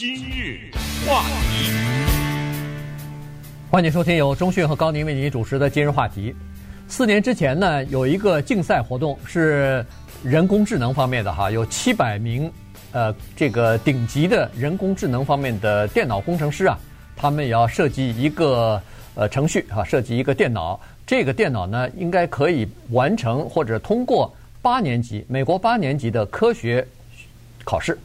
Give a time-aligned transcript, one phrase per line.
[0.00, 0.58] 今日
[1.06, 1.70] 话题，
[3.70, 6.34] 欢迎收听由中讯和高宁为您主持的今日话题。
[6.88, 9.84] 四年之前呢，有一个竞赛活动是
[10.24, 12.50] 人工智能方面的哈，有七百名
[12.92, 16.78] 呃这个顶级的人工智能方面的电脑工程师啊，
[17.14, 18.80] 他们也要设计一个
[19.14, 20.80] 呃程序啊，设计一个电脑。
[21.06, 26.88] 这个电脑呢，应该可以完成或者通过八年级美国八年级的科学
[27.64, 27.98] 考试。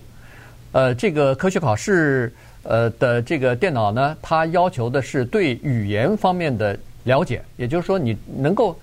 [0.75, 2.29] 呃，这个科学考试，
[2.63, 8.77] 呃的这个电脑呢，它要求的是对语言方面的了解，也就是说你能够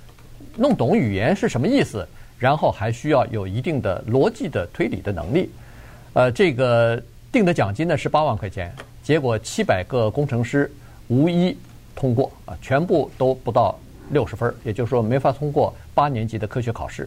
[0.56, 5.50] 弄懂语言是什么意思，然后还需要有一定的逻辑的推理的能力。
[6.14, 6.98] 呃，这个
[7.30, 10.72] 定的奖金呢是八万块钱，结果七百个工程师
[11.09, 11.55] 无一
[11.95, 13.78] 通过啊，全部都不到
[14.09, 17.06] 六十分，也就是说没法通过八年级的科学考试。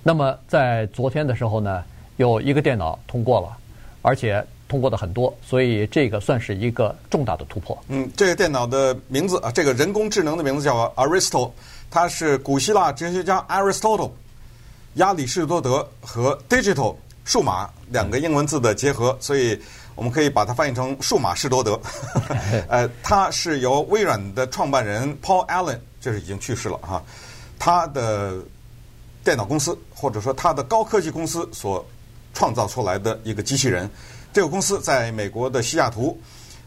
[0.00, 1.82] 那么在昨天的时候呢，
[2.18, 3.58] 有一个电脑通过了。
[4.02, 7.78] 而且通过的很多，所以这个算是一个重大的突破。
[7.88, 11.50] 嗯，这个电脑的名字啊，这个人工智能的名字叫 Aristo，
[11.90, 14.10] 它是古希腊哲学家 Aristotle、
[14.94, 19.56] 亚里士多德和 digital 数码两个英文字的结合，所以
[19.94, 21.78] 我们可以把它翻译成数码士多德。
[22.68, 27.02] 呃，它是由微软的创办人 Paul Allen，就是已经去世了哈，
[27.58, 28.38] 他的
[29.22, 31.86] 电脑公司或者说他的高科技公司所。
[32.32, 33.88] 创造出来的一个机器人，
[34.32, 36.18] 这个公司在美国的西雅图，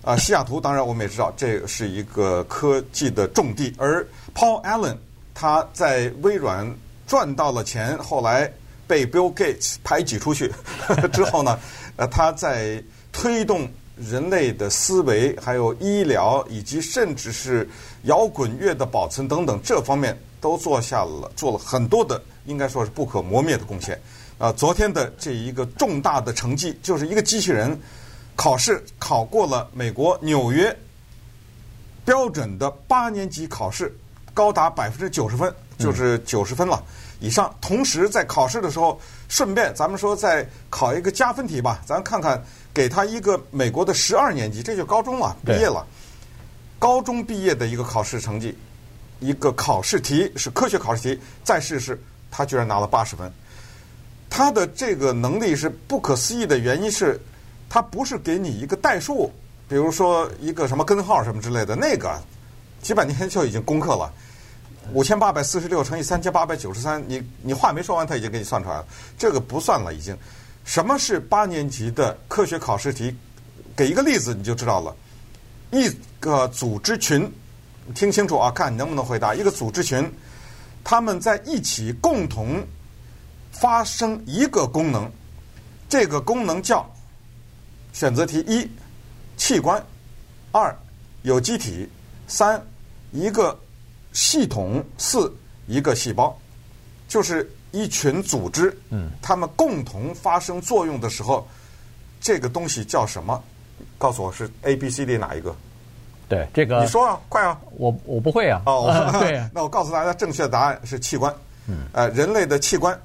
[0.04, 3.74] 啊、西雅图当然我们也知道，这是一个科技的重地。
[3.78, 4.98] 而 Paul Allen
[5.34, 6.72] 他在微软
[7.08, 8.52] 赚到了钱，后来
[8.88, 10.52] 被 Bill Gates 排挤出去
[11.12, 11.60] 之后呢，
[11.96, 17.68] 呃，他在推动人类的思维，还有医疗，以及甚至是
[18.04, 24.00] 摇滚乐的保存等等这方面，都做下了做了很多的，应该说是不可磨灭的贡献。
[24.38, 27.80] 啊，昨天的这一个重大的成绩，就是一个机器人
[28.36, 30.78] 考试考过了美国纽约
[32.04, 33.96] 标准的八年级考试，
[34.34, 36.84] 高达百分之九十分，就是九十分了
[37.22, 37.56] 以上。
[37.62, 39.00] 同时在考试的时候，
[39.30, 42.44] 顺便咱们说再考一个加分题吧，咱看看
[42.74, 45.88] 给他一个美国的十二年级，这就高中了，毕业了，
[46.78, 48.54] 高中毕业的一个考试成绩，
[49.22, 51.98] 一个考试题是科学考试题，再试试，
[52.30, 53.32] 他居然拿了八十分。
[54.38, 57.18] 他的这个能力是不可思议的原因是，
[57.70, 59.32] 他不是给你一个代数，
[59.66, 62.22] 比如说一个什么根号什么之类的，那个
[62.82, 64.12] 几百年前就已经攻克了，
[64.92, 68.86] 五千八百四十六乘以三千八百九十三，你你话没说完，他已经给你算出来了，
[69.18, 70.14] 这个不算了，已经。
[70.66, 73.16] 什么是八年级的科学考试题？
[73.74, 74.94] 给一个例子你就知道了。
[75.72, 77.32] 一个组织群，
[77.94, 79.34] 听清楚啊，看你能不能回答。
[79.34, 80.12] 一个组织群，
[80.84, 82.62] 他们在一起共同。
[83.60, 85.10] 发生一个功能，
[85.88, 86.86] 这个功能叫
[87.94, 88.70] 选择题一：
[89.38, 89.82] 器官；
[90.52, 90.76] 二：
[91.24, 91.88] 有机体；
[92.28, 92.62] 三：
[93.12, 93.58] 一个
[94.12, 95.34] 系统；四：
[95.68, 96.38] 一个细胞。
[97.08, 101.48] 就是一群组织，嗯，他们共同发生作用的时候，
[102.20, 103.42] 这个东西叫什么？
[103.98, 105.56] 告诉我是 A、B、C、D 哪一个？
[106.28, 107.58] 对，这个你说啊，快啊！
[107.78, 108.62] 我我不会啊。
[108.66, 111.34] 哦， 对，那我告诉大家，正确的答案是器官。
[111.68, 113.00] 嗯，呃，人类的器官。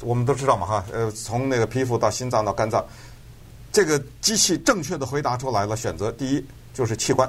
[0.00, 2.84] 我们都知道嘛，哈，呃，从那个皮肤到心脏到肝脏，
[3.72, 7.28] 这个机器正确的回答出来了，选择第一就是器官，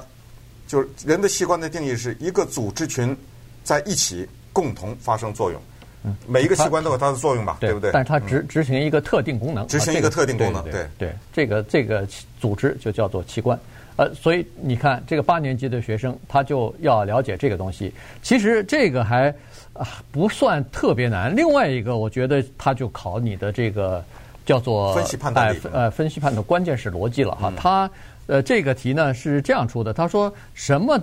[0.68, 3.16] 就是人的器官的定义是一个组织群
[3.64, 5.62] 在一起共同发生作用，
[6.04, 7.92] 嗯，每一个器官都有它的作用吧，对不对？
[7.92, 12.08] 但是它执执行一个特定功能，执行一个特定功能，对对，这个这个
[12.40, 13.60] 组织就叫做器官，
[13.98, 19.34] 呃，所以你看这个八年级的学生他就要了解这个东西，其实这个还。
[19.78, 21.36] 啊，不算特别难。
[21.36, 24.04] 另外一个，我觉得他就考你的这个
[24.44, 27.54] 叫做分析判断力，呃，分析判断，关键是逻辑了哈。
[27.56, 27.88] 他
[28.26, 31.00] 呃，这个题呢是这样出的，他说什么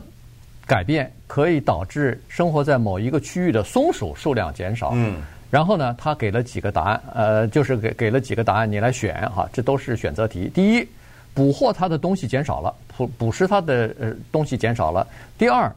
[0.67, 4.91] 改变可以导致生活在某一个区域的松鼠数量减少？
[4.95, 5.23] 嗯，
[5.53, 9.49] 然后呢，他给了几个答案，呃，就是给给了几个答案，你来选哈。
[9.53, 10.51] 这都是选择题。
[10.53, 10.89] 第一，
[11.35, 15.07] 捕获它的东西减少了，捕捕食它的呃东西减少了。
[15.37, 15.71] 第二，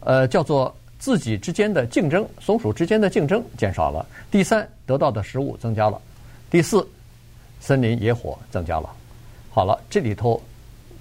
[0.00, 0.74] 呃，叫做。
[1.00, 4.04] 自己之间的竞争，松鼠之间的竞争减少了。
[4.30, 5.98] 第三，得到的食物增加了。
[6.50, 6.86] 第四，
[7.58, 8.90] 森林野火增加了。
[9.50, 10.38] 好了，这里头，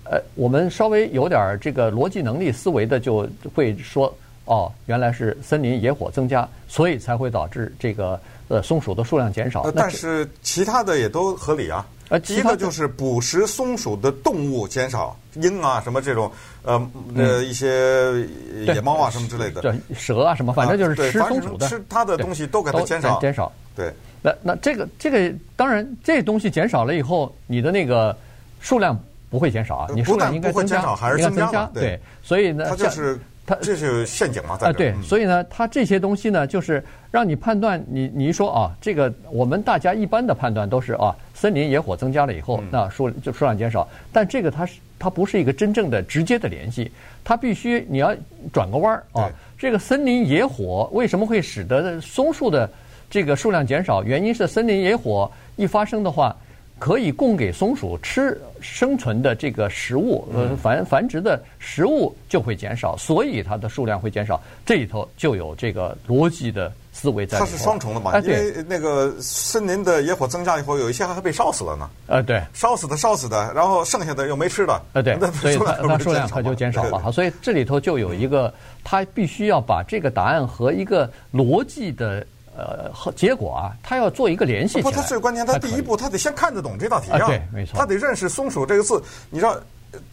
[0.05, 8.17] 呃，我们稍微有点这个逻辑能力思维的，就会说，哦，原来是森林野火增加，所以才会导致这个
[8.49, 9.61] 呃松鼠的数量减少。
[9.61, 11.87] 呃，但是其他的也都合理啊。
[12.09, 16.31] 呃，第一个就是捕食松鼠的动物减少，鹰啊什么这种，
[16.63, 18.27] 呃呃一些
[18.65, 23.51] 野猫啊什么之类的，对蛇啊什么，反正就是吃松鼠的，吃它的东西都给它减少，减少。
[23.75, 23.93] 对，
[24.23, 28.17] 那那这个这个当然这东西减少了以后，你的那个
[28.59, 28.99] 数量
[29.29, 31.69] 不会减少啊，你数量应该增加，还是增加？
[31.75, 33.19] 对，所以呢，它就是
[33.49, 46.91] 它这是陷阱嘛，啊，对，所以呢，它这些东西呢，就是让你判断，你你一说啊，这个我们大家一般的判断都是啊，森林野火增加了以后，那数就数量减少，但这个它是它不是一个真正的直接的联系，
[47.23, 48.15] 它必须你要
[48.53, 52.69] 转个弯儿啊，这个森林野火为什么会使得松树的
[53.09, 54.03] 这个数量减少？
[54.03, 56.35] 原因是森林野火一发生的话。
[56.79, 64.41] 可以供给松鼠吃生存的这个食物，呃，繁繁殖的食物就会减少，所以它的数量会减少。
[64.65, 67.37] 这里头就有这个逻辑的思维在。
[67.37, 68.17] 它是双重的嘛？
[68.19, 71.89] 因为那个森林的野火增加以后，有一些还被烧死了呢。
[72.07, 74.81] 呃，对，烧死的烧死的，然后剩下的又没吃的。
[74.93, 77.11] 呃，对， 所以它它数量它就减少了哈。
[77.11, 78.53] 所以这里头就有一个，
[78.83, 82.25] 它必须要把这个答案和一个逻辑的。
[82.59, 84.81] 呃，结果啊，他要做一个联系。
[84.81, 87.19] 不，他最关键，他第一步他得先看得懂这道题啊。
[87.25, 87.79] 对，没错。
[87.79, 89.01] 他得认识“松鼠”这个字。
[89.29, 89.57] 你知道，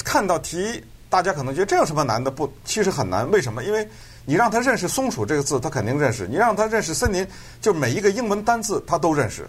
[0.04, 2.30] 看到题，大家可能觉得这有什么难的？
[2.30, 3.28] 不，其实很难。
[3.32, 3.64] 为什么？
[3.64, 3.88] 因为
[4.24, 7.26] 你让他认识“松鼠”这个字，他肯定认识；你让他认识森林，
[7.60, 9.44] 就每一个英文单字他都认识。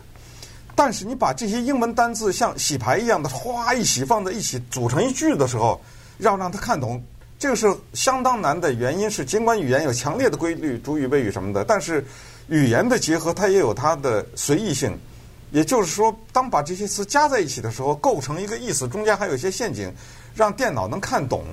[0.73, 5.79] 但是你把这些英文单字像洗牌一样的哗一洗放在一起组成一句的时候，
[6.17, 6.99] 要让他看懂，
[7.37, 8.73] 这个是相当难的。
[8.73, 12.03] 原因是，尽管语言有强烈的规律，主语、谓语什么的，但是。
[12.47, 14.97] 语言的结合，它也有它的随意性，
[15.51, 19.93] 也就是说，当把这些词加在一起的时候，构成一个意思，中间还有一些陷阱，
[20.33, 21.43] 让电脑能看懂，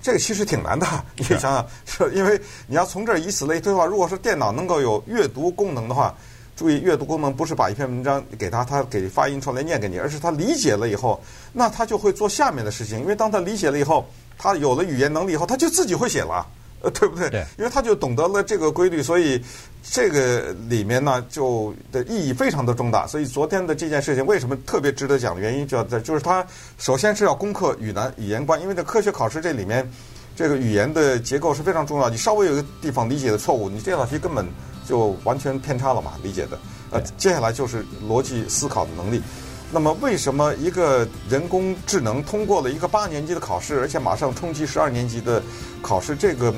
[0.00, 0.86] 这个其实挺难的。
[1.16, 6.14] 你想想，是因为你要从这儿以此类推的话，如果说电脑能够有阅读功能的话，
[6.56, 11.20] 注意阅读功能不是把一篇文章给他，他给发音出来念给你，而是他理解了以后，
[11.52, 14.06] 那他就会做下面的事情，因为当他理解了以后，
[14.38, 16.46] 他有了语言能力以后，他就自己会写了。
[16.82, 17.30] 呃，对不对？
[17.30, 19.42] 对，因为他就懂得了这个规律，所以
[19.82, 23.06] 这个里面呢，就的意义非常的重大。
[23.06, 26.46] 所以昨天的这件事情为什么特别值得讲的原因，就要在就是他
[26.78, 29.88] 首先是要攻克语难语言关，因为在科学考试这里面，
[30.34, 32.08] 这个语言的结构是非常重要。
[32.08, 34.46] 你稍微有一个地方理解的错误，你这道题根本
[34.88, 36.58] 就完全偏差了嘛，理解的。
[36.90, 39.22] 呃，接下来就是逻辑思考的能力。
[39.72, 45.40] 那么，为什么一个人工智能通过了一个八年级的考试，而且马上冲击十二年级的
[45.80, 46.16] 考试？
[46.16, 46.52] 这个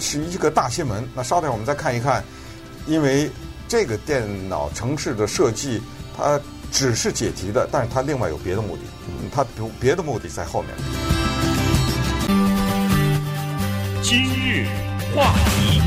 [0.00, 1.08] 是一个大新闻。
[1.14, 2.24] 那稍等，我们再看一看，
[2.86, 3.30] 因为
[3.68, 5.80] 这个电脑城市的设计，
[6.16, 6.40] 它
[6.72, 8.82] 只是解题的，但是它另外有别的目的，
[9.32, 10.70] 它有别的目的在后面。
[14.02, 14.66] 今日
[15.14, 15.80] 话题，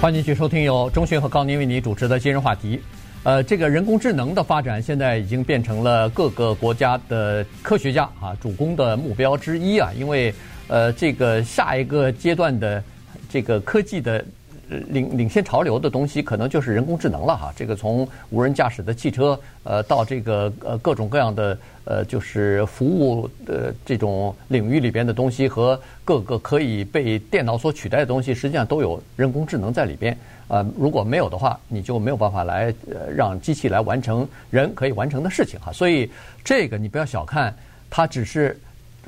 [0.00, 2.80] 欢迎继续收听由钟迅和高宁为你主持的今日话题。
[3.22, 10.32] 呃，这个人工智能的发展现在已经变成了各个国家的科学家啊主攻的目标之一啊，因为
[10.68, 12.82] 呃，这个下一个阶段的
[13.28, 14.24] 这个科技的。
[14.68, 17.52] 领领先潮流的东西，可能就是人工智能了哈。
[17.54, 30.16] 这个从无人驾驶的汽车，呃，到这个呃各种各样的呃，就是服务的这种领域里边的东西，和各个可以被电脑所取代的东西，实际上都有人工智能在里边。
[30.48, 35.72] 呃，如果没有的话，你就没有办法来呃让机器来完成人可以完成的事情哈。
[35.72, 36.10] 所以
[36.42, 37.54] 这个你不要小看，
[37.88, 38.58] 它只是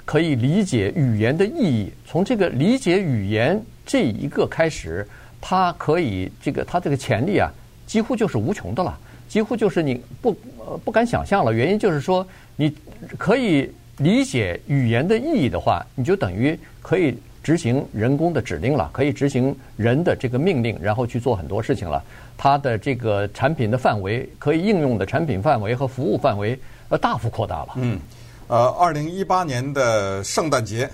[0.04, 1.92] 可以理解语言的意义。
[2.06, 5.04] 从这个理解语言这一个开始。
[5.40, 7.50] 它可以这个，它这个潜力啊，
[7.86, 8.98] 几乎就是无穷的了，
[9.28, 11.52] 几乎就是你不呃不敢想象了。
[11.52, 12.26] 原因就是说，
[12.56, 12.74] 你
[13.16, 22.02] 可以理解语言的意义的话，你就等于可以执行人工的指令了，可以执行人的这个命令，然后去做很多事情了。
[22.36, 26.58] 它的这个产品的范围，可以应用的产品范围和服务范围，
[26.88, 27.68] 呃，大幅扩大了。
[27.76, 27.98] 嗯，
[28.46, 30.88] 呃，二零一八年的圣诞节。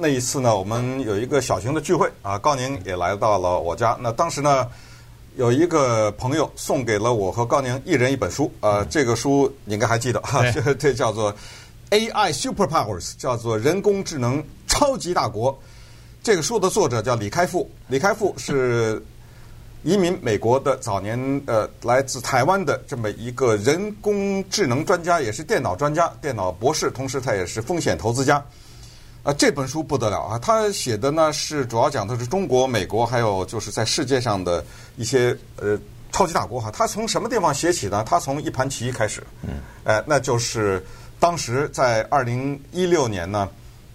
[0.00, 3.98] 那一次呢，我们有一个小型的聚会啊，高宁也来到了我家。
[4.00, 4.64] 那当时呢，
[5.34, 11.34] 有一个朋友送给了我和高宁一人一本书，呃，这个书你应该还记得哈，这 这叫做
[11.90, 15.58] AI Superpowers，叫做人工智能超级大国。
[16.22, 19.04] 这个书的作者叫李开复，李开复是
[19.82, 28.40] 移民美国的早年呃来自台湾的这么一个人工智能专家，也是电脑专家、电脑博士，同时他也是风险投资家。
[29.22, 30.38] 啊，这本书不得了啊！
[30.38, 34.64] 他写的呢是主要讲的是中国、美国，还有就是在世界上的
[34.96, 35.78] 一些呃
[36.12, 36.70] 超级大国哈。
[36.70, 38.02] 他从什么地方写起呢？
[38.06, 40.82] 他从一盘棋开始，嗯，哎，那就是
[41.20, 43.48] 当时在二零一六年呢，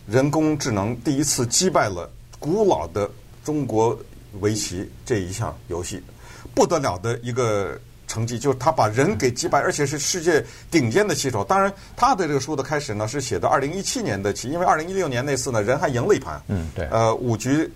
[0.05, 3.09] 人工智能第一次击败了古老的
[3.43, 3.97] 中国
[4.41, 6.03] 围棋这一项游戏，
[6.53, 7.79] 不得了的一个。
[8.13, 11.43] 成绩就是他把人给击败，而且是世界顶尖的棋手。
[11.43, 17.67] 当然，他的这个书的开始呢是写的二零一七年的棋，因为二零一六年那次呢人还赢了一盘，嗯，对，呃，五局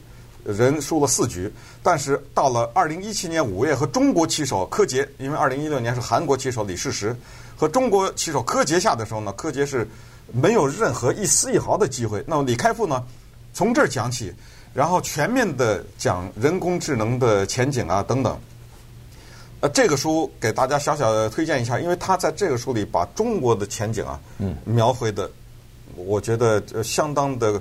[0.45, 1.51] 人输了四局。
[1.81, 7.15] 但是到了二零一七年五月和中国棋手柯洁，因为二零一六年是韩国棋手李世石
[7.55, 9.87] 和中国棋手柯洁下的时候呢，柯洁是
[10.31, 12.23] 没有任何一丝一毫的机会。
[12.27, 13.03] 那么李开复呢，
[13.55, 14.31] 从这儿讲起，
[14.71, 18.39] 然后全面的讲人工智能的前景啊等等。
[19.59, 25.27] 呃，这个书给大家小小的推荐一下，因为他在这个书里把中国的前景啊，嗯，描绘的，
[25.95, 27.59] 我觉得相当的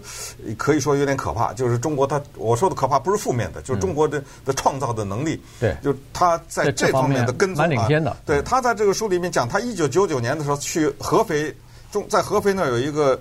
[0.58, 1.54] 可以说有点可怕。
[1.54, 8.14] 就是中国，他我说的可怕不是负面的，就是中国的的创造的能力，对，就他在这方面的跟踪啊，蛮领先的。
[8.26, 11.54] 对，他在这个书里面讲，他一九九九年的时候去合肥，
[11.90, 13.18] 中在合肥那儿有一个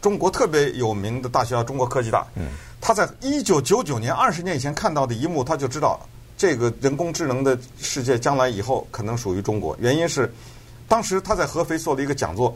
[0.00, 2.26] 中国特别有名的大学，叫中国科技大。
[2.34, 2.48] 嗯，
[2.80, 6.00] 他在一九九九年二十年以前看到的一幕，他就知道。
[6.36, 10.30] 这个人工智能的世界将来以后可能属于中国，原因是
[10.86, 12.54] 当时他在合肥做了一个讲座，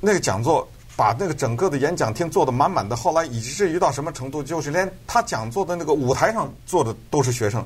[0.00, 7.64] 那个讲座把那个整个的演讲厅坐得满满的，后来以至于到什么程度，就是连他讲座的那个舞台上坐的都是学生，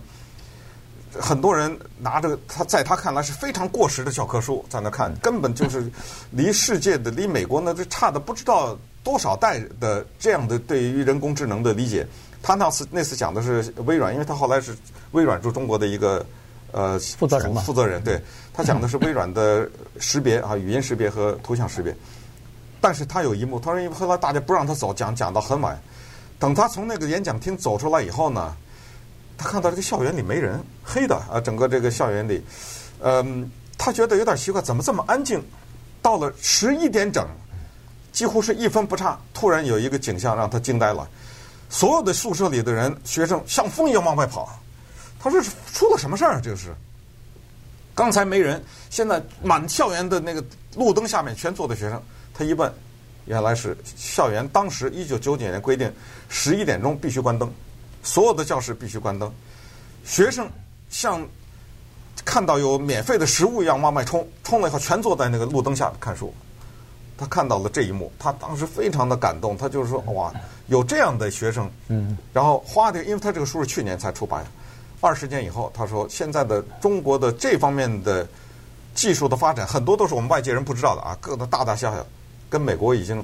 [1.19, 5.91] 很多人拿着他在他看来是非常过时的教科书在那看，根本就是
[6.31, 12.07] 离世界的离美国那就差的不知道多少代的这样的对于人工智能的理解。
[12.43, 14.77] 他那次那次讲的是微软，因为他后来是
[15.13, 16.27] 微软驻中国的一个
[16.73, 18.21] 呃负责人嘛，负责人，对，
[18.53, 19.71] 他讲的是微软的
[20.01, 21.97] 识别啊，语音识别和图像识别。
[22.81, 25.81] 但是他有一幕，他说因为后来大家不让他走，讲讲到很晚。
[26.41, 28.57] 等他从那个演讲厅走出来以后呢，
[29.39, 32.43] 他看到这个校园里没人，黑的啊，整个这个校园里，
[32.99, 35.41] 嗯，他觉得有点奇怪，怎么这么安静？
[36.03, 37.25] 到了十一点整，
[38.11, 41.09] 几乎是一分不差，突然有一个景象让他惊呆了。
[41.73, 44.61] 所有的宿舍里的人，学生像风一样往外跑。
[45.19, 45.41] 他说
[45.73, 46.39] ：“出了什么事儿？
[46.39, 46.75] 这是
[47.95, 50.45] 刚才没人，现在满校园的那个
[50.77, 52.01] 路灯下面全坐的学生。”
[52.35, 52.71] 他一问，
[53.25, 55.91] 原来是校园当时一九九九年规定
[56.29, 57.51] 十一点钟必须关灯，
[58.03, 59.33] 所有的教室必须关灯。
[60.05, 60.47] 学生
[60.91, 61.27] 像
[62.23, 66.35] 看到有免费的食物一样往外冲，冲了以后全坐在那个路灯下看书。
[67.17, 69.57] 他看到了这一幕，他当时非常的感动。
[69.57, 70.33] 他就是说，哇，
[70.73, 74.43] 有这样的学生，嗯，然后花的，因为他这个书是去年才出版，
[75.03, 78.27] 二十年以后，他说现在的中国的这方面的
[78.95, 82.07] 技术的发展，很多都是我们外界人不知道的啊，各个大大小小，
[82.49, 83.23] 跟美国已经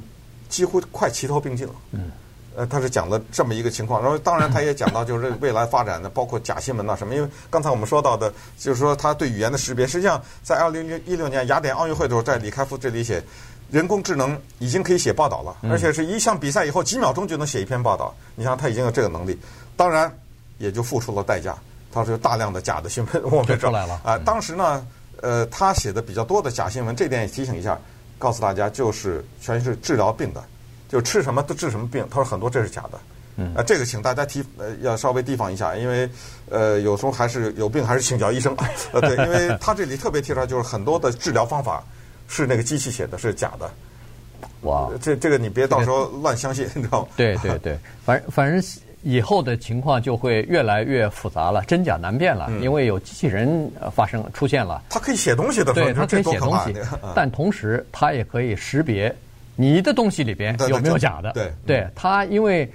[0.51, 1.73] 几乎快齐头并进了。
[1.93, 2.11] 嗯，
[2.55, 7.15] 呃，他是讲了这么一个情况，然后当然他也讲到就是未来发展的，包括假新闻啊什么。
[7.15, 13.25] 因为刚才我们说到的，就是说他对语言的识别，实际上在二零一六年雅典奥运会的时候，在李开复这里写。
[13.71, 18.15] 人工智能已经可以写报道了，而且是一项比赛以后几秒钟就能写一篇报道。
[18.35, 19.39] 你想他已经有这个能力，
[19.77, 20.11] 当然
[20.57, 21.55] 也就付出了代价。
[21.93, 24.17] 他说大量的假的新闻 我们出来了啊。
[24.19, 24.87] 当时呢，
[25.21, 27.79] 呃，他写的比较多的假新闻，这点也提醒一下，
[28.19, 30.43] 告诉大家就是全是治疗病的，
[30.89, 32.07] 就吃什么都治什么病。
[32.11, 32.99] 他说很多这是假的，
[33.37, 36.09] 嗯，啊，这个请大家提呃要稍微提防一下，因为
[36.51, 38.57] 呃有时候还是有病还是请教医生。
[38.93, 41.85] 呃， 对，因为他这里特别提出来就是很多的治疗方法。
[42.29, 43.69] 是那个机器写的，是假的。
[44.63, 47.09] 哇，这这个你别到时候乱相信，你知道吗？
[47.17, 48.63] 对对对，反正反正
[49.03, 54.83] 以后的情况就会越来越复杂了，真假难辨了，因为有机器人发生出现了。
[54.91, 56.75] 它可以写东西的，对，它可以写东西，
[57.15, 59.15] 但同时它也可以识别
[59.55, 61.33] 你的东西里边有没有假的。
[61.33, 62.71] 对，对，它因为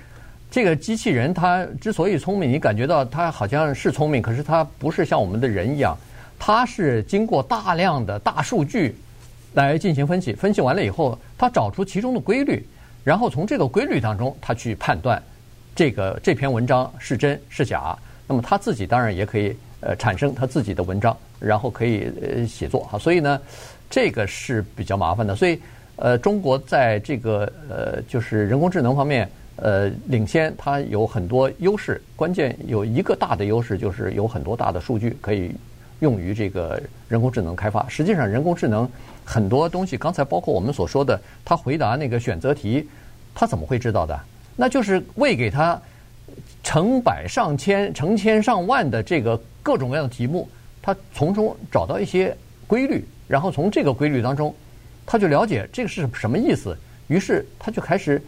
[0.49, 5.97] 这个机器人它之所以聪明，你感觉到它好像是聪明，可是它不是像我们的人一样，
[6.39, 8.95] 它是经过大量的大数据。
[9.53, 12.65] 来进行分析，分析完了以后，他找出其中的规律，
[13.03, 15.21] 然后从这个规律当中，他去判断
[15.75, 17.95] 这个这篇文章是真是假。
[18.27, 22.97] 那么他自己当然也可以呃产生他自己的文章，然后可以呃写作哈。
[22.97, 23.39] 所以呢，
[23.89, 25.35] 这个是比较麻烦的。
[25.35, 25.59] 所以
[25.97, 32.01] 呃，中国在这个呃就是人工智能方面呃领先，它有很多优势。
[32.15, 35.51] 关键有一个大的优势就是有很多大的数据可以
[35.99, 37.87] 用于这个人工智能开发。
[37.87, 38.89] 实际上，人工智能。
[39.25, 42.87] 很多东西，刚才包括我们所说的，他回答那个选择题，
[43.33, 44.19] 他怎么会知道的？
[44.55, 45.81] 那就是喂给他
[46.63, 50.47] 成百上千、成千上万的这个各种各样的题目，
[50.81, 52.35] 他从中找到一些
[52.67, 54.53] 规律，然后从这个规律当中，
[55.05, 56.77] 他就了解这个是什么意思，
[57.07, 58.21] 于是他就开始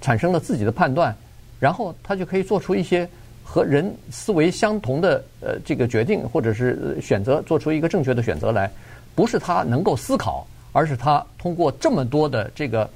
[0.00, 1.14] 产生了自己的判断，
[1.58, 3.08] 然后他就可以做出一些
[3.42, 8.70] 和人思维相同的呃这个决定，或者是选择做出一个正确的选择来。
[9.14, 12.88] 不是他能够思考，而是他通过这么多的这个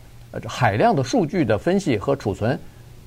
[0.47, 2.59] 海量的数据的分析和储存，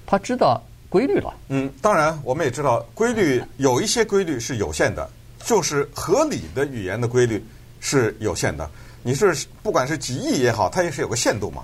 [0.05, 1.33] 他知道规律了。
[1.49, 5.09] 嗯，当然我们也知道规律有一些规律是有限的，
[5.43, 7.43] 就是合理的语言的规律
[7.79, 8.69] 是有限的。
[9.01, 11.63] 你是不管是几亿也好，它也是有个限度嘛。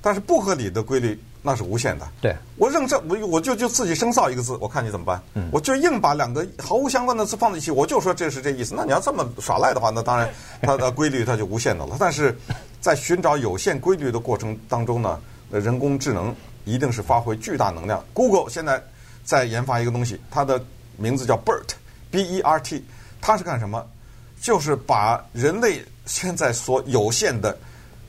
[0.00, 2.08] 但是不合理的规律，那是无限的。
[2.20, 5.22] 对，我认这我我就就自己生造一个字，我看你怎么办。
[5.34, 8.74] 嗯，我就硬把两个毫无相关的字放在一起，我就说这是这意思。
[8.76, 10.28] 那你要这么耍赖的话，那当然
[10.62, 11.96] 它的规律它就无限的了。
[12.00, 12.36] 但是
[12.80, 15.20] 在寻找有限规律的过程当中呢，
[15.52, 16.34] 人工智能
[16.64, 18.04] 一定是发挥巨大能量。
[18.12, 18.82] Google 现在
[19.24, 20.60] 在研发一个东西，它的
[20.96, 22.84] 名字叫 BERT，B-E-R-T，
[23.20, 23.86] 它是干什么？
[24.40, 27.56] 就是把人类现在所有限的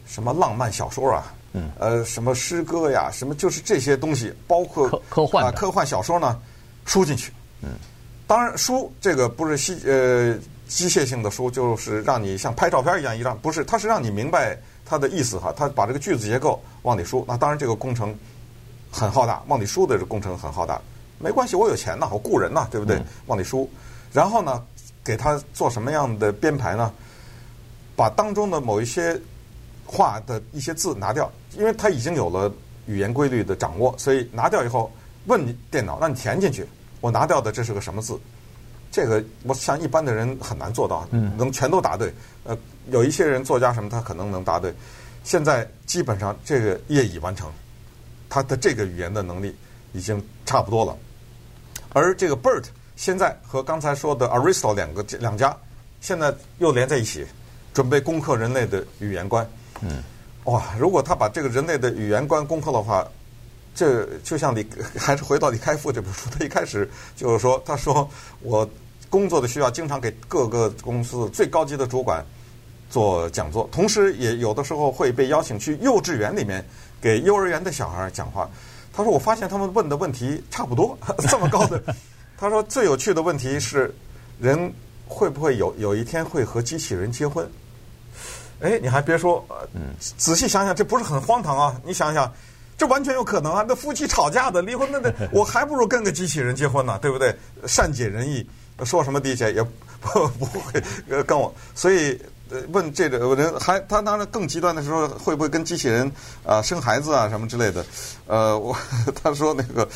[0.07, 1.33] 什么浪漫小说啊。
[1.57, 6.39] 嗯，呃，什么诗歌呀，什么就是这些东西，包括科科幻啊，科幻小说呢，
[6.85, 7.31] 输进去。
[7.63, 7.69] 嗯，
[8.27, 10.37] 当然输这个不是机呃
[10.67, 17.25] 机械性的输，就是让你像拍照片一样一张，不是，它是让你明白它的意思哈，它把这个句子结构往里输。
[17.27, 18.15] 那当然这个工程
[18.91, 20.79] 很浩大，往里输的这工程很浩大。
[21.17, 22.97] 没关系，我有钱呐，我雇人呐，对不对？
[22.97, 23.67] 嗯、往里输，
[24.13, 24.63] 然后呢，
[25.03, 26.93] 给他做什么样的编排呢？
[27.95, 29.19] 把当中的某一些。
[29.89, 32.51] 话的一些字拿掉，因为它已经有了
[32.85, 34.91] 语言规律的掌握，所以拿掉以后
[35.25, 36.65] 问你电脑，让你填进去。
[37.01, 38.17] 我拿掉的这是个什么字？
[38.91, 42.13] 这个我像一般的人很难做到，能全都答对。
[42.45, 42.57] 呃，
[42.89, 44.73] 有一些人作家什么他可能能答对。
[45.23, 47.51] 现在基本上这个业已完成，
[48.29, 49.53] 他的这个语言的能力
[49.91, 50.97] 已经差不多了。
[51.93, 52.63] 而这个 BERT
[52.95, 55.55] 现在和刚才说的 Aristotle 两个两家
[55.99, 57.25] 现在又连在一起，
[57.73, 59.47] 准备攻克人类的语言关。
[59.81, 60.01] 嗯，
[60.47, 60.63] 哇！
[60.79, 63.05] 如果他把这个人类的语言观攻克的话，
[63.75, 64.65] 这就像李
[64.97, 68.09] 还是回到李开复这本书，他一开始就是说，他说
[68.41, 68.67] 我
[69.09, 72.25] 工作的需要经常给各个公司最高级的主管
[72.89, 76.65] 做讲座，同时也有的时候会被邀请去幼稚园里面
[77.01, 78.49] 给幼儿园的小孩讲话。
[78.93, 80.97] 他说我发现他们问的问题差不多，
[81.29, 81.83] 这么高的。
[82.37, 83.93] 他说最有趣的问题是，
[84.39, 84.73] 人
[85.07, 87.45] 会不会有有一天会和机器人结婚？
[88.61, 91.75] 哎，你还别说，嗯，仔细想想，这不是很荒唐啊？
[91.83, 92.31] 你想想，
[92.77, 93.65] 这完全有可能啊！
[93.67, 97.35] 那夫妻吵架的离婚，那那 我还不如跟个机器人结婚呢，对不对？
[97.67, 98.45] 善解人意，
[98.83, 99.63] 说什么地界也
[100.01, 100.81] 不不会
[101.23, 101.53] 跟我。
[101.75, 102.19] 所以
[102.71, 106.11] 问这个人还他当然更极端的时候，会不会跟机器人
[106.45, 107.85] 啊生孩子啊什么之类的？
[108.25, 108.75] 呃，我
[109.21, 109.87] 他说那个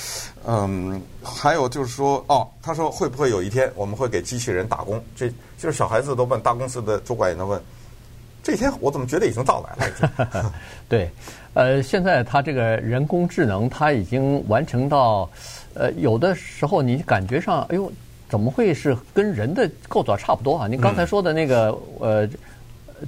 [0.45, 5.03] 嗯，还有就是说哦，他说会不会有一天我们会给机器人打工？
[5.15, 7.59] 这就是小孩子都问，大公司的主管也能问。
[8.43, 10.53] 这一天我怎么觉得已经到来了？
[10.89, 11.09] 对，
[11.53, 15.29] 呃，现在它这个人工智能，它已经完成到，
[15.75, 17.91] 呃，有的时候你感觉上，哎呦，
[18.27, 20.67] 怎么会是跟人的构造差不多啊？
[20.67, 22.27] 你刚才说的那个，呃，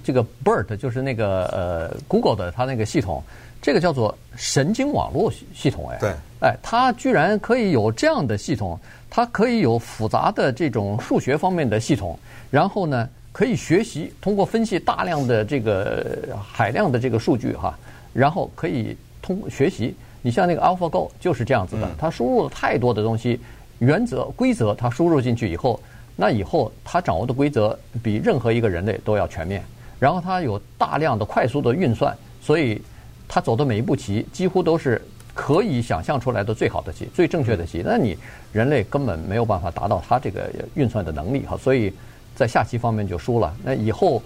[0.03, 3.23] 这个 BERT 就是那个呃 Google 的它那个系统，
[3.59, 12.19] 这个叫做神经网络系系统，哎，对，哎，它居然可以有这样的系统，它可以有复杂的这种数学方面的系统，
[12.51, 13.09] 然后呢？
[13.33, 17.75] 可以学习，通过分析大量的这个海量的这个数据哈，
[18.13, 19.95] 然后可以通学习。
[20.21, 23.39] 你像那个 AlphaGo 就是这样子的，它输入了太多的东西，
[23.79, 25.79] 原则规则它输入进去以后，
[26.15, 29.63] 那以后它掌握的规则比任何一个人类都要全面。
[29.99, 32.79] 然后它有大量的快速的运算，所以
[33.27, 35.01] 它走的每一步棋几乎都是
[35.33, 37.81] 可以想象出来的最好的棋、最正确的棋。
[37.83, 38.15] 那你
[38.51, 41.91] 人类根本没有办法达到它这个运算的能力哈，所以。
[42.35, 43.55] 在下棋方面就输了。
[43.63, 44.21] 那以后，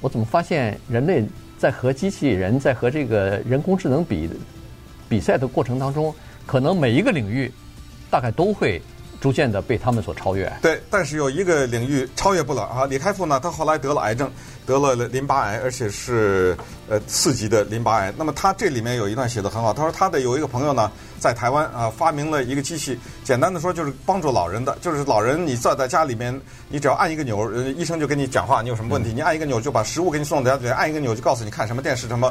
[0.00, 1.24] 我怎么发现人类
[1.58, 4.28] 在和机器人在和这个人工智能比
[5.08, 6.14] 比赛的过程当中，
[6.46, 7.50] 可能每一个领域
[8.10, 8.80] 大概都会
[9.24, 10.52] 逐渐的被他们所超越。
[10.60, 12.84] 对，但是有一个领域超越不了啊！
[12.84, 14.30] 李开复呢，他后来得了癌症，
[14.66, 16.54] 得了淋巴癌，而且是
[16.90, 18.12] 呃四级的淋巴癌。
[18.18, 20.92] 那么他这里面有一段写得很好，他说他的有一个朋友呢。
[21.24, 32.30] 在台湾啊，发明了一个机器，简单的说就是帮助老人的，就是老人你坐在家里面，你只要按一个钮，医生就跟你讲话，你有什么问题，你按一个钮就把食物给你送到家里，按一个钮就告诉你看什么电视什么，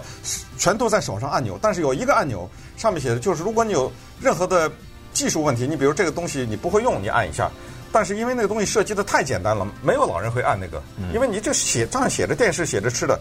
[0.59, 1.57] 全都在手上按钮。
[1.59, 4.71] 但是有一个按钮上面写的就是，如果你有任何的
[5.13, 7.49] 技术问题，你比如这个东西你不会用，你按一下。
[7.91, 10.81] 但是因为那个东西设计的太简单了，没有老人会按那个，
[11.13, 13.19] 因为你这写上写着电视写着吃的。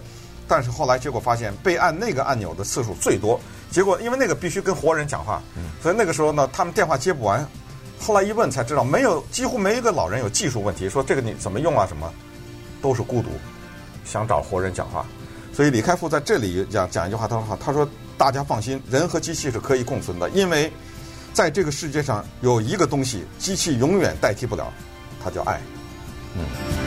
[0.48, 3.38] 但是后来结果发现，被按那个按钮的次数最多。
[3.70, 5.42] 结果因为那个必须跟活人讲话，
[5.82, 7.46] 所以那个时候呢，他们电话接不完。
[8.00, 11.86] 后来一问才知道，没有几乎没一个老人有技术问题，说这个你怎么用啊？
[11.86, 12.12] 什么
[12.82, 13.28] 都是孤独，
[14.04, 15.06] 想找活人讲话。
[15.52, 20.72] 所以李开复在这里讲讲一句话，他说：“他说大家放心，人和机器是可以共存的，因为
[21.32, 24.72] 在这个世界上有一个东西，机器永远代替不了，
[25.22, 25.60] 它叫爱。”
[26.36, 26.81] 嗯。